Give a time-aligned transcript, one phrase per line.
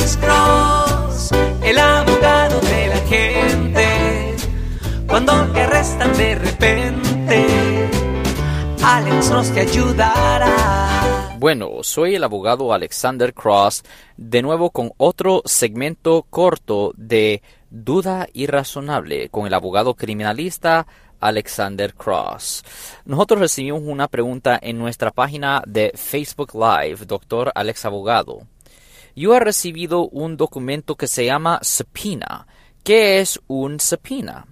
[0.00, 1.30] Cross,
[1.62, 4.36] el abogado de la gente.
[5.06, 7.88] Cuando te arrestan de repente,
[8.82, 11.36] Alex Cross ayudará.
[11.38, 13.82] Bueno, soy el abogado Alexander Cross,
[14.16, 20.86] de nuevo con otro segmento corto de Duda Irrazonable con el abogado criminalista
[21.20, 22.64] Alexander Cross.
[23.04, 28.46] Nosotros recibimos una pregunta en nuestra página de Facebook Live, Doctor Alex Abogado.
[29.14, 32.46] Yo he recibido un documento que se llama subpoena.
[32.84, 34.46] ¿Qué es un subpoena?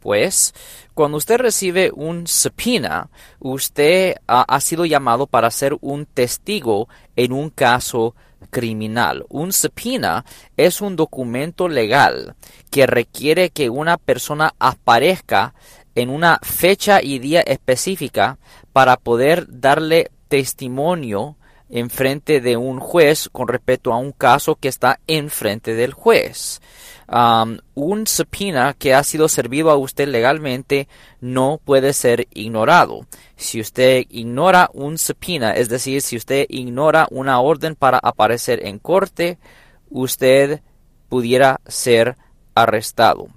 [0.00, 0.54] Pues,
[0.94, 7.32] cuando usted recibe un subpoena, usted ha, ha sido llamado para ser un testigo en
[7.32, 8.14] un caso
[8.50, 9.26] criminal.
[9.28, 10.24] Un subpoena
[10.56, 12.36] es un documento legal
[12.70, 15.54] que requiere que una persona aparezca
[15.94, 18.38] en una fecha y día específica
[18.72, 21.36] para poder darle testimonio
[21.70, 26.60] en frente de un juez con respecto a un caso que está enfrente del juez.
[27.74, 30.88] un subpoena que ha sido servido a usted legalmente
[31.20, 33.06] no puede ser ignorado.
[33.36, 38.78] Si usted ignora un subpoena, es decir, si usted ignora una orden para aparecer en
[38.78, 39.38] corte,
[39.90, 40.60] usted
[41.08, 42.16] pudiera ser
[42.54, 43.28] arrestado.